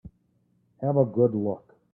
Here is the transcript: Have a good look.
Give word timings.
Have 0.77 0.97
a 0.97 1.05
good 1.05 1.35
look. 1.35 1.75